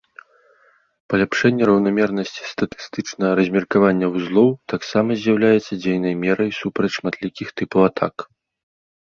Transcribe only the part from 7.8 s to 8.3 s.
атак.